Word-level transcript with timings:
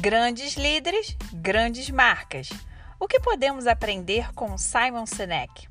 Grandes 0.00 0.54
líderes, 0.54 1.16
grandes 1.32 1.90
marcas. 1.90 2.50
O 3.00 3.08
que 3.08 3.18
podemos 3.18 3.66
aprender 3.66 4.32
com 4.32 4.56
Simon 4.56 5.06
Sinek? 5.06 5.68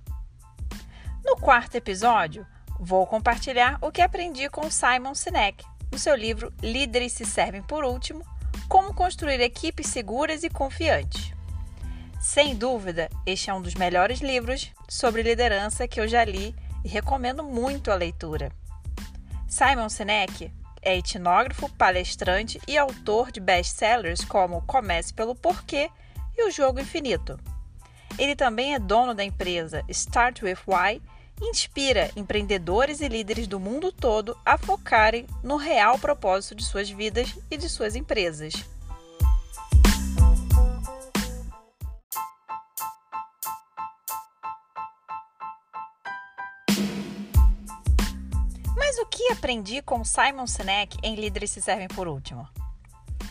No 1.23 1.37
quarto 1.37 1.75
episódio, 1.75 2.45
vou 2.77 3.07
compartilhar 3.07 3.77
o 3.81 3.89
que 3.89 4.01
aprendi 4.01 4.49
com 4.49 4.69
Simon 4.69 5.15
Sinek 5.15 5.63
no 5.89 5.97
seu 5.97 6.13
livro 6.13 6.53
Líderes 6.61 7.13
se 7.13 7.23
servem 7.23 7.61
por 7.63 7.85
último: 7.85 8.21
Como 8.67 8.93
construir 8.93 9.39
equipes 9.39 9.87
seguras 9.87 10.43
e 10.43 10.49
confiantes. 10.49 11.31
Sem 12.19 12.53
dúvida, 12.53 13.09
este 13.25 13.49
é 13.49 13.53
um 13.53 13.61
dos 13.61 13.75
melhores 13.75 14.19
livros 14.19 14.73
sobre 14.89 15.23
liderança 15.23 15.87
que 15.87 16.01
eu 16.01 16.07
já 16.07 16.25
li 16.25 16.53
e 16.83 16.89
recomendo 16.89 17.43
muito 17.43 17.91
a 17.91 17.95
leitura. 17.95 18.51
Simon 19.47 19.87
Sinek 19.87 20.51
é 20.87 20.95
etnógrafo, 20.95 21.67
palestrante 21.73 22.61
e 22.65 22.77
autor 22.77 23.29
de 23.29 23.41
best-sellers 23.41 24.23
como 24.23 24.61
Comece 24.61 25.13
pelo 25.13 25.35
Porquê 25.35 25.91
e 26.37 26.47
O 26.47 26.49
Jogo 26.49 26.79
Infinito. 26.79 27.37
Ele 28.17 28.37
também 28.37 28.73
é 28.73 28.79
dono 28.79 29.13
da 29.13 29.21
empresa 29.21 29.83
Start 29.89 30.43
with 30.43 30.59
Why 30.65 31.01
e 31.41 31.49
inspira 31.49 32.09
empreendedores 32.15 33.01
e 33.01 33.09
líderes 33.09 33.47
do 33.47 33.59
mundo 33.59 33.91
todo 33.91 34.37
a 34.45 34.57
focarem 34.57 35.27
no 35.43 35.57
real 35.57 35.99
propósito 35.99 36.55
de 36.55 36.63
suas 36.63 36.89
vidas 36.89 37.37
e 37.51 37.57
de 37.57 37.67
suas 37.67 37.93
empresas. 37.93 38.53
Aprendi 49.37 49.83
com 49.83 50.03
Simon 50.03 50.47
Sinek 50.47 50.97
em 51.03 51.13
Líderes 51.13 51.51
se 51.51 51.61
servem 51.61 51.87
por 51.87 52.07
último? 52.07 52.47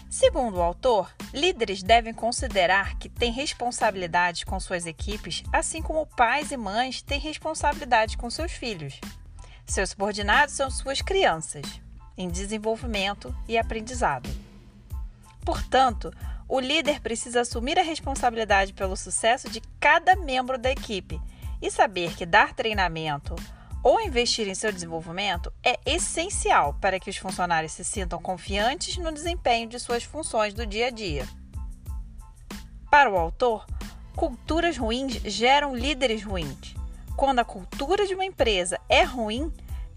Segundo 0.08 0.58
o 0.58 0.62
autor, 0.62 1.12
líderes 1.34 1.82
devem 1.82 2.14
considerar 2.14 2.96
que 2.96 3.08
têm 3.08 3.32
responsabilidades 3.32 4.44
com 4.44 4.60
suas 4.60 4.86
equipes, 4.86 5.42
assim 5.52 5.82
como 5.82 6.06
pais 6.06 6.52
e 6.52 6.56
mães 6.56 7.02
têm 7.02 7.18
responsabilidade 7.18 8.16
com 8.16 8.30
seus 8.30 8.52
filhos. 8.52 9.00
Seus 9.66 9.90
subordinados 9.90 10.54
são 10.54 10.70
suas 10.70 11.02
crianças, 11.02 11.82
em 12.16 12.30
desenvolvimento 12.30 13.36
e 13.48 13.58
aprendizado. 13.58 14.30
Portanto, 15.44 16.12
o 16.48 16.60
líder 16.60 17.00
precisa 17.00 17.40
assumir 17.40 17.80
a 17.80 17.82
responsabilidade 17.82 18.72
pelo 18.72 18.96
sucesso 18.96 19.50
de 19.50 19.60
cada 19.80 20.14
membro 20.14 20.56
da 20.56 20.70
equipe 20.70 21.20
e 21.60 21.68
saber 21.68 22.14
que 22.14 22.24
dar 22.24 22.54
treinamento, 22.54 23.34
ou 23.86 24.00
investir 24.00 24.48
em 24.48 24.54
seu 24.56 24.72
desenvolvimento 24.72 25.52
é 25.62 25.78
essencial 25.86 26.74
para 26.80 26.98
que 26.98 27.08
os 27.08 27.16
funcionários 27.18 27.70
se 27.70 27.84
sintam 27.84 28.20
confiantes 28.20 28.96
no 28.96 29.12
desempenho 29.12 29.68
de 29.68 29.78
suas 29.78 30.02
funções 30.02 30.52
do 30.52 30.66
dia 30.66 30.88
a 30.88 30.90
dia. 30.90 31.24
Para 32.90 33.08
o 33.08 33.16
autor, 33.16 33.64
culturas 34.16 34.76
ruins 34.76 35.12
geram 35.24 35.72
líderes 35.72 36.24
ruins. 36.24 36.74
Quando 37.16 37.38
a 37.38 37.44
cultura 37.44 38.08
de 38.08 38.14
uma 38.16 38.24
empresa 38.24 38.80
é 38.88 39.04
ruim, 39.04 39.52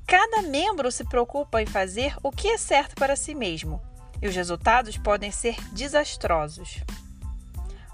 cada 0.06 0.44
membro 0.44 0.92
se 0.92 1.04
preocupa 1.04 1.60
em 1.60 1.66
fazer 1.66 2.16
o 2.22 2.32
que 2.32 2.48
é 2.48 2.60
certo 2.60 2.94
para 2.94 3.16
si 3.16 3.34
mesmo 3.34 3.82
e 4.22 4.28
os 4.28 4.36
resultados 4.36 4.98
podem 4.98 5.32
ser 5.32 5.56
desastrosos. 5.72 6.84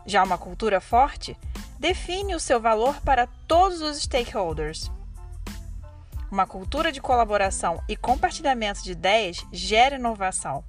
Já 0.06 0.26
uma 0.26 0.38
cultura 0.38 0.82
forte 0.82 1.38
define 1.80 2.36
o 2.36 2.40
seu 2.40 2.60
valor 2.60 3.00
para 3.00 3.28
todos 3.48 3.80
os 3.80 4.02
stakeholders 4.02 4.92
uma 6.32 6.46
cultura 6.46 6.92
de 6.92 7.02
colaboração 7.02 7.82
e 7.88 7.96
compartilhamento 7.96 8.84
de 8.84 8.92
ideias 8.92 9.46
gera 9.52 9.96
inovação. 9.96 10.64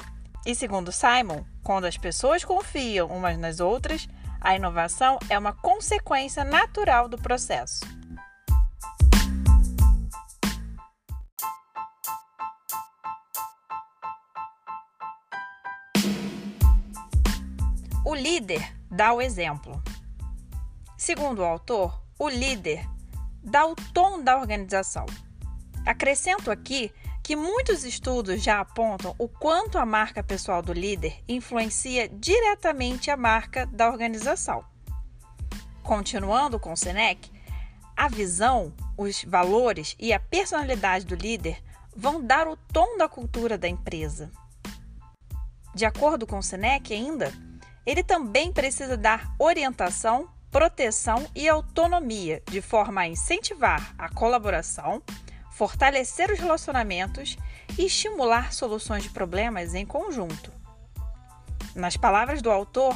E 0.45 0.55
segundo 0.55 0.93
Simon, 0.93 1.45
quando 1.63 1.87
as 1.87 1.97
pessoas 1.97 2.45
confiam 2.45 3.09
umas 3.09 3.37
nas 3.37 3.59
outras, 3.59 4.09
a 4.41 4.55
inovação 4.55 5.19
é 5.29 5.39
uma 5.39 5.53
consequência 5.53 6.45
natural 6.45 7.09
do 7.09 7.19
processo. 7.19 7.81
O 18.05 18.15
líder 18.15 18.73
dá 18.89 19.13
o 19.13 19.21
exemplo. 19.21 19.83
Segundo 20.97 21.41
o 21.41 21.45
autor, 21.45 22.01
o 22.17 22.29
líder 22.29 22.89
dá 23.43 23.67
o 23.67 23.75
tom 23.93 24.23
da 24.23 24.39
organização. 24.39 25.07
Acrescento 25.87 26.51
aqui 26.51 26.93
que 27.23 27.37
muitos 27.37 27.85
estudos 27.85 28.43
já 28.43 28.59
apontam 28.59 29.15
o 29.19 29.29
quanto 29.29 29.79
a 29.79 29.87
marca 29.87 30.21
pessoal 30.21 30.61
do 30.61 30.73
líder 30.73 31.23
influencia 31.29 32.09
diretamente 32.09 33.09
a 33.09 33.17
marca 33.17 33.67
da 33.67 33.89
organização. 33.89 34.65
Continuando 35.85 36.59
com 36.59 36.75
Senec, 36.75 37.31
a 37.97 38.09
visão, 38.09 38.75
os 38.99 39.23
valores 39.23 39.95
e 39.97 40.13
a 40.13 40.19
personalidade 40.19 41.07
do 41.07 41.15
líder 41.15 41.63
vão 41.95 42.21
dar 42.21 42.49
o 42.49 42.57
tom 42.57 42.99
da 42.99 43.09
cultura 43.09 43.57
da 43.57 43.69
empresa. 43.69 44.33
De 45.73 45.85
acordo 45.85 46.27
com 46.27 46.43
Senec, 46.43 46.93
ainda, 46.93 47.33
ele 47.87 48.03
também 48.03 48.53
precisa 48.53 48.97
dar 48.97 49.33
orientação, 49.39 50.29
proteção 50.51 51.29
e 51.33 51.49
autonomia, 51.49 52.43
de 52.51 52.61
forma 52.61 53.03
a 53.03 53.09
incentivar 53.09 53.95
a 53.97 54.09
colaboração 54.09 55.01
fortalecer 55.57 56.31
os 56.31 56.39
relacionamentos 56.39 57.39
e 57.79 57.87
estimular 57.87 58.53
soluções 58.53 59.05
de 59.05 59.09
problemas 59.09 59.75
em 59.75 59.87
conjunto. 59.87 60.53
Nas 61.75 61.97
palavras 61.97 62.43
do 62.43 62.51
autor, 62.51 62.95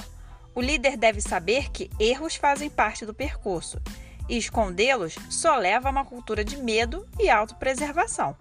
o 0.54 0.60
líder 0.60 0.98
deve 0.98 1.22
saber 1.22 1.70
que 1.70 1.90
erros 1.98 2.36
fazem 2.36 2.68
parte 2.68 3.06
do 3.06 3.14
percurso 3.14 3.80
e 4.28 4.36
escondê-los 4.36 5.16
só 5.30 5.56
leva 5.56 5.88
a 5.88 5.90
uma 5.90 6.04
cultura 6.04 6.44
de 6.44 6.58
medo 6.58 7.08
e 7.18 7.30
autopreservação. 7.30 8.36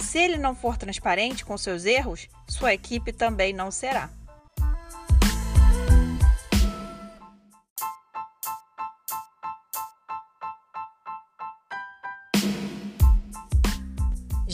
Se 0.00 0.18
ele 0.18 0.38
não 0.38 0.54
for 0.54 0.78
transparente 0.78 1.44
com 1.44 1.58
seus 1.58 1.84
erros, 1.84 2.30
sua 2.48 2.72
equipe 2.72 3.12
também 3.12 3.52
não 3.52 3.70
será. 3.70 4.08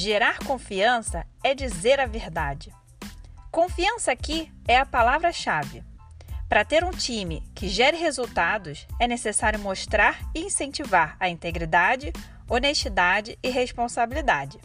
Gerar 0.00 0.38
confiança 0.38 1.26
é 1.42 1.56
dizer 1.56 1.98
a 1.98 2.06
verdade. 2.06 2.72
Confiança 3.50 4.12
aqui 4.12 4.48
é 4.69 4.78
a 4.78 4.86
palavra-chave. 4.86 5.82
Para 6.48 6.64
ter 6.64 6.84
um 6.84 6.92
time 6.92 7.42
que 7.53 7.69
gere 7.69 7.97
resultados, 7.97 8.86
é 9.00 9.09
necessário 9.09 9.59
mostrar 9.59 10.20
e 10.32 10.42
incentivar 10.44 11.16
a 11.19 11.28
integridade, 11.28 12.12
honestidade 12.48 13.36
e 13.42 13.50
responsabilidade. 13.50 14.60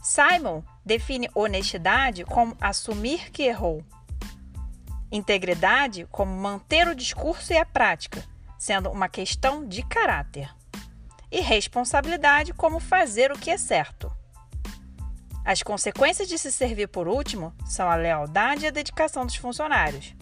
Simon 0.00 0.62
define 0.86 1.28
honestidade 1.34 2.24
como 2.24 2.56
assumir 2.60 3.28
que 3.32 3.42
errou, 3.42 3.84
integridade 5.10 6.06
como 6.12 6.30
manter 6.30 6.86
o 6.86 6.94
discurso 6.94 7.52
e 7.52 7.58
a 7.58 7.66
prática, 7.66 8.22
sendo 8.56 8.88
uma 8.88 9.08
questão 9.08 9.66
de 9.66 9.82
caráter 9.82 10.48
e 11.32 11.40
responsabilidade 11.40 12.52
como 12.52 12.78
fazer 12.78 13.32
o 13.32 13.38
que 13.38 13.50
é 13.50 13.56
certo. 13.56 14.12
As 15.44 15.62
consequências 15.62 16.28
de 16.28 16.38
se 16.38 16.52
servir 16.52 16.88
por 16.88 17.08
último 17.08 17.52
são 17.66 17.90
a 17.90 17.96
lealdade 17.96 18.64
e 18.64 18.68
a 18.68 18.70
dedicação 18.70 19.26
dos 19.26 19.34
funcionários. 19.34 20.14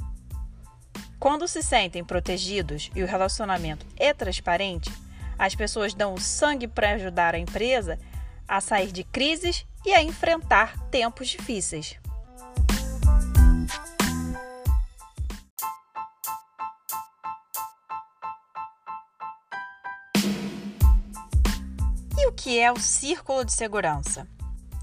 Quando 1.18 1.46
se 1.46 1.62
sentem 1.62 2.02
protegidos 2.02 2.90
e 2.94 3.02
o 3.02 3.06
relacionamento 3.06 3.84
é 3.98 4.14
transparente, 4.14 4.90
as 5.38 5.54
pessoas 5.54 5.92
dão 5.92 6.14
o 6.14 6.20
sangue 6.20 6.66
para 6.66 6.92
ajudar 6.92 7.34
a 7.34 7.38
empresa 7.38 7.98
a 8.48 8.60
sair 8.60 8.90
de 8.90 9.04
crises 9.04 9.66
e 9.84 9.92
a 9.92 10.02
enfrentar 10.02 10.78
tempos 10.90 11.28
difíceis. 11.28 11.96
Que 22.42 22.58
é 22.58 22.72
o 22.72 22.80
círculo 22.80 23.44
de 23.44 23.52
segurança? 23.52 24.26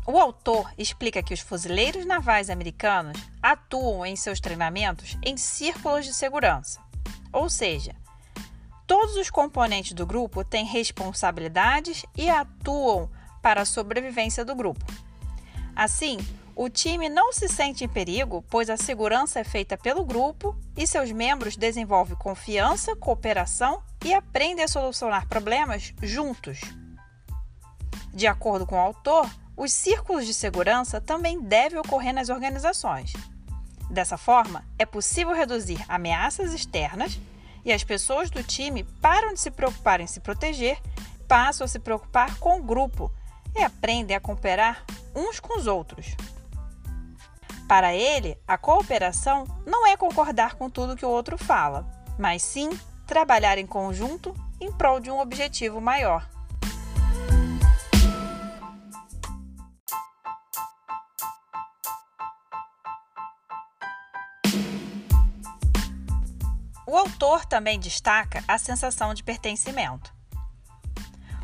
O 0.05 0.19
autor 0.19 0.71
explica 0.77 1.23
que 1.23 1.33
os 1.33 1.39
fuzileiros 1.39 2.05
navais 2.05 2.51
americanos 2.51 3.19
atuam 3.41 4.05
em 4.05 4.15
seus 4.15 4.39
treinamentos 4.39 5.17
em 5.23 5.35
círculos 5.37 6.05
de 6.05 6.13
segurança, 6.13 6.79
ou 7.33 7.49
seja, 7.49 7.95
todos 8.85 9.15
os 9.15 9.31
componentes 9.31 9.93
do 9.93 10.05
grupo 10.05 10.43
têm 10.43 10.65
responsabilidades 10.65 12.05
e 12.15 12.29
atuam 12.29 13.09
para 13.41 13.63
a 13.63 13.65
sobrevivência 13.65 14.45
do 14.45 14.53
grupo. 14.53 14.85
Assim, 15.75 16.19
o 16.55 16.69
time 16.69 17.09
não 17.09 17.33
se 17.33 17.49
sente 17.49 17.83
em 17.83 17.89
perigo, 17.89 18.45
pois 18.51 18.69
a 18.69 18.77
segurança 18.77 19.39
é 19.39 19.43
feita 19.43 19.75
pelo 19.75 20.05
grupo 20.05 20.55
e 20.77 20.85
seus 20.85 21.11
membros 21.11 21.57
desenvolvem 21.57 22.15
confiança, 22.17 22.95
cooperação 22.95 23.81
e 24.05 24.13
aprendem 24.13 24.63
a 24.63 24.67
solucionar 24.67 25.27
problemas 25.27 25.91
juntos. 26.03 26.61
De 28.13 28.27
acordo 28.27 28.65
com 28.65 28.75
o 28.75 28.79
autor, 28.79 29.29
os 29.55 29.71
círculos 29.73 30.25
de 30.25 30.33
segurança 30.33 31.01
também 31.01 31.41
devem 31.41 31.79
ocorrer 31.79 32.13
nas 32.13 32.29
organizações. 32.29 33.13
Dessa 33.89 34.17
forma, 34.17 34.63
é 34.77 34.85
possível 34.85 35.33
reduzir 35.33 35.83
ameaças 35.87 36.53
externas 36.53 37.19
e 37.63 37.71
as 37.71 37.83
pessoas 37.83 38.29
do 38.29 38.43
time 38.43 38.83
param 39.01 39.33
de 39.33 39.39
se 39.39 39.49
preocupar 39.49 39.99
em 39.99 40.07
se 40.07 40.19
proteger, 40.19 40.79
passam 41.27 41.65
a 41.65 41.67
se 41.67 41.79
preocupar 41.79 42.37
com 42.37 42.59
o 42.59 42.63
grupo 42.63 43.11
e 43.55 43.63
aprendem 43.63 44.15
a 44.15 44.19
cooperar 44.19 44.85
uns 45.15 45.39
com 45.39 45.57
os 45.57 45.67
outros. 45.67 46.15
Para 47.67 47.93
ele, 47.93 48.37
a 48.47 48.57
cooperação 48.57 49.45
não 49.65 49.85
é 49.85 49.97
concordar 49.97 50.55
com 50.55 50.69
tudo 50.69 50.95
que 50.95 51.05
o 51.05 51.09
outro 51.09 51.37
fala, 51.37 51.85
mas 52.17 52.41
sim 52.41 52.69
trabalhar 53.05 53.57
em 53.57 53.65
conjunto 53.65 54.33
em 54.59 54.71
prol 54.71 54.99
de 54.99 55.11
um 55.11 55.19
objetivo 55.19 55.81
maior. 55.81 56.29
O 66.89 66.95
autor 66.95 67.45
também 67.45 67.77
destaca 67.77 68.41
a 68.47 68.57
sensação 68.57 69.13
de 69.13 69.21
pertencimento. 69.21 70.15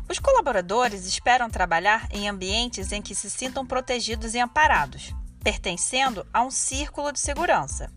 Os 0.08 0.18
colaboradores 0.18 1.04
esperam 1.04 1.50
trabalhar 1.50 2.08
em 2.10 2.26
ambientes 2.26 2.92
em 2.92 3.02
que 3.02 3.14
se 3.14 3.28
sintam 3.28 3.66
protegidos 3.66 4.34
e 4.34 4.40
amparados, 4.40 5.14
pertencendo 5.42 6.26
a 6.32 6.42
um 6.42 6.50
círculo 6.50 7.12
de 7.12 7.20
segurança. 7.20 7.92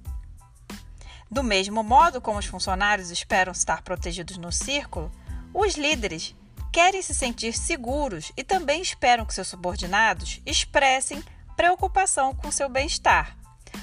Do 1.32 1.42
mesmo 1.42 1.82
modo 1.84 2.20
como 2.20 2.38
os 2.38 2.46
funcionários 2.46 3.12
esperam 3.12 3.54
estar 3.54 3.82
protegidos 3.82 4.38
no 4.38 4.52
círculo, 4.52 5.10
os 5.54 5.76
líderes 5.76 6.36
querem 6.74 7.02
se 7.02 7.14
sentir 7.14 7.54
seguros 7.54 8.30
e 8.36 8.44
também 8.44 8.82
esperam 8.82 9.26
que 9.26 9.34
seus 9.34 9.48
subordinados 9.48 10.42
expressem 10.46 11.24
preocupação 11.56 12.36
com 12.36 12.52
seu 12.52 12.68
bem-estar, 12.68 13.38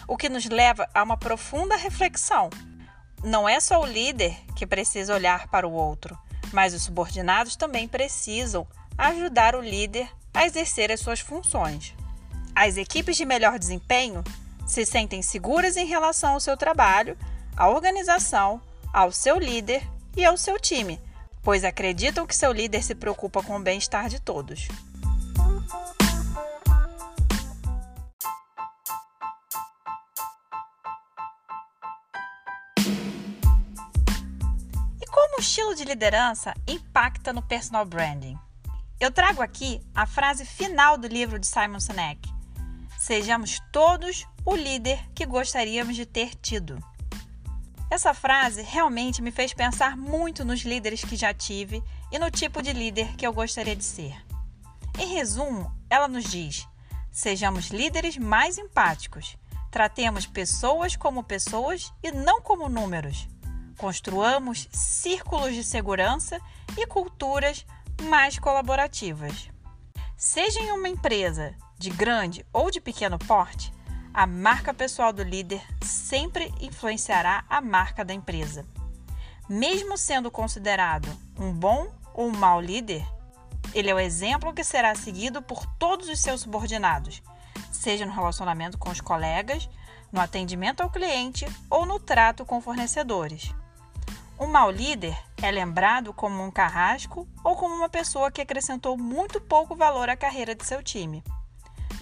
o 0.06 0.18
que 0.18 0.28
nos 0.28 0.44
leva 0.44 0.86
a 0.92 1.02
uma 1.02 1.16
profunda 1.16 1.76
reflexão 1.76 2.50
não 3.24 3.48
é 3.48 3.58
só 3.58 3.80
o 3.80 3.86
líder 3.86 4.36
que 4.54 4.66
precisa 4.66 5.14
olhar 5.14 5.48
para 5.48 5.66
o 5.66 5.72
outro, 5.72 6.16
mas 6.52 6.74
os 6.74 6.82
subordinados 6.82 7.56
também 7.56 7.88
precisam 7.88 8.66
ajudar 8.98 9.56
o 9.56 9.62
líder 9.62 10.08
a 10.32 10.44
exercer 10.44 10.92
as 10.92 11.00
suas 11.00 11.20
funções. 11.20 11.94
As 12.54 12.76
equipes 12.76 13.16
de 13.16 13.24
melhor 13.24 13.58
desempenho 13.58 14.22
se 14.66 14.84
sentem 14.84 15.22
seguras 15.22 15.76
em 15.76 15.86
relação 15.86 16.34
ao 16.34 16.40
seu 16.40 16.56
trabalho, 16.56 17.16
à 17.56 17.68
organização, 17.68 18.60
ao 18.92 19.10
seu 19.10 19.38
líder 19.38 19.82
e 20.16 20.24
ao 20.24 20.36
seu 20.36 20.60
time, 20.60 21.00
pois 21.42 21.64
acreditam 21.64 22.26
que 22.26 22.36
seu 22.36 22.52
líder 22.52 22.82
se 22.82 22.94
preocupa 22.94 23.42
com 23.42 23.56
o 23.56 23.62
bem-estar 23.62 24.08
de 24.08 24.20
todos. 24.20 24.68
Estilo 35.54 35.72
de 35.72 35.84
liderança 35.84 36.52
impacta 36.66 37.32
no 37.32 37.40
personal 37.40 37.86
branding? 37.86 38.36
Eu 38.98 39.12
trago 39.12 39.40
aqui 39.40 39.80
a 39.94 40.04
frase 40.04 40.44
final 40.44 40.98
do 40.98 41.06
livro 41.06 41.38
de 41.38 41.46
Simon 41.46 41.78
Sinek: 41.78 42.28
Sejamos 42.98 43.60
todos 43.70 44.26
o 44.44 44.56
líder 44.56 44.98
que 45.14 45.24
gostaríamos 45.24 45.94
de 45.94 46.06
ter 46.06 46.34
tido. 46.34 46.76
Essa 47.88 48.12
frase 48.12 48.62
realmente 48.62 49.22
me 49.22 49.30
fez 49.30 49.54
pensar 49.54 49.96
muito 49.96 50.44
nos 50.44 50.62
líderes 50.62 51.04
que 51.04 51.14
já 51.14 51.32
tive 51.32 51.84
e 52.10 52.18
no 52.18 52.32
tipo 52.32 52.60
de 52.60 52.72
líder 52.72 53.14
que 53.14 53.24
eu 53.24 53.32
gostaria 53.32 53.76
de 53.76 53.84
ser. 53.84 54.26
Em 54.98 55.06
resumo, 55.06 55.72
ela 55.88 56.08
nos 56.08 56.24
diz: 56.24 56.66
sejamos 57.12 57.68
líderes 57.68 58.18
mais 58.18 58.58
empáticos, 58.58 59.36
tratemos 59.70 60.26
pessoas 60.26 60.96
como 60.96 61.22
pessoas 61.22 61.92
e 62.02 62.10
não 62.10 62.42
como 62.42 62.68
números. 62.68 63.28
Construamos 63.76 64.68
círculos 64.72 65.54
de 65.54 65.64
segurança 65.64 66.40
e 66.76 66.86
culturas 66.86 67.66
mais 68.02 68.38
colaborativas. 68.38 69.48
Seja 70.16 70.60
em 70.60 70.70
uma 70.72 70.88
empresa 70.88 71.54
de 71.78 71.90
grande 71.90 72.46
ou 72.52 72.70
de 72.70 72.80
pequeno 72.80 73.18
porte, 73.18 73.72
a 74.12 74.26
marca 74.26 74.72
pessoal 74.72 75.12
do 75.12 75.24
líder 75.24 75.60
sempre 75.82 76.54
influenciará 76.60 77.44
a 77.48 77.60
marca 77.60 78.04
da 78.04 78.14
empresa. 78.14 78.64
Mesmo 79.48 79.98
sendo 79.98 80.30
considerado 80.30 81.08
um 81.38 81.52
bom 81.52 81.92
ou 82.14 82.28
um 82.28 82.36
mau 82.36 82.60
líder, 82.60 83.04
ele 83.74 83.90
é 83.90 83.94
o 83.94 83.98
exemplo 83.98 84.54
que 84.54 84.62
será 84.62 84.94
seguido 84.94 85.42
por 85.42 85.66
todos 85.66 86.08
os 86.08 86.20
seus 86.20 86.42
subordinados, 86.42 87.20
seja 87.72 88.06
no 88.06 88.12
relacionamento 88.12 88.78
com 88.78 88.88
os 88.88 89.00
colegas, 89.00 89.68
no 90.12 90.20
atendimento 90.20 90.80
ao 90.80 90.90
cliente 90.90 91.44
ou 91.68 91.84
no 91.84 91.98
trato 91.98 92.46
com 92.46 92.60
fornecedores. 92.60 93.52
Um 94.38 94.48
mau 94.48 94.68
líder 94.68 95.16
é 95.40 95.48
lembrado 95.50 96.12
como 96.12 96.42
um 96.42 96.50
carrasco 96.50 97.28
ou 97.44 97.54
como 97.54 97.74
uma 97.74 97.88
pessoa 97.88 98.32
que 98.32 98.40
acrescentou 98.40 98.98
muito 98.98 99.40
pouco 99.40 99.76
valor 99.76 100.08
à 100.08 100.16
carreira 100.16 100.56
de 100.56 100.66
seu 100.66 100.82
time. 100.82 101.22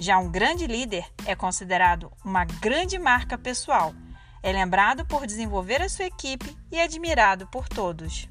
Já 0.00 0.18
um 0.18 0.30
grande 0.30 0.66
líder 0.66 1.04
é 1.26 1.34
considerado 1.34 2.10
uma 2.24 2.44
grande 2.44 2.98
marca 2.98 3.36
pessoal, 3.36 3.94
é 4.42 4.50
lembrado 4.50 5.04
por 5.04 5.26
desenvolver 5.26 5.82
a 5.82 5.88
sua 5.88 6.06
equipe 6.06 6.56
e 6.70 6.80
admirado 6.80 7.46
por 7.48 7.68
todos. 7.68 8.28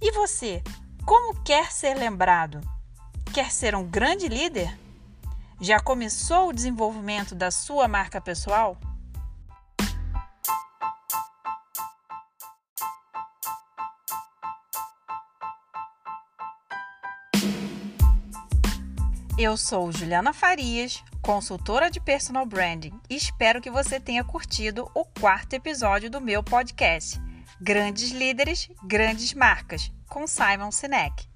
E 0.00 0.10
você, 0.10 0.62
como 1.04 1.40
quer 1.42 1.70
ser 1.70 1.94
lembrado? 1.94 2.60
Quer 3.32 3.52
ser 3.52 3.76
um 3.76 3.84
grande 3.84 4.26
líder? 4.26 4.76
Já 5.60 5.78
começou 5.78 6.48
o 6.48 6.52
desenvolvimento 6.52 7.34
da 7.34 7.50
sua 7.50 7.86
marca 7.86 8.20
pessoal? 8.20 8.76
Eu 19.38 19.54
sou 19.54 19.92
Juliana 19.92 20.32
Farias, 20.32 21.04
consultora 21.20 21.90
de 21.90 22.00
personal 22.00 22.46
branding, 22.46 22.98
e 23.10 23.16
espero 23.16 23.60
que 23.60 23.70
você 23.70 24.00
tenha 24.00 24.24
curtido 24.24 24.90
o 24.94 25.04
quarto 25.04 25.52
episódio 25.52 26.08
do 26.08 26.22
meu 26.22 26.42
podcast 26.42 27.20
Grandes 27.60 28.12
Líderes, 28.12 28.70
Grandes 28.82 29.34
Marcas, 29.34 29.92
com 30.08 30.26
Simon 30.26 30.72
Sinek. 30.72 31.28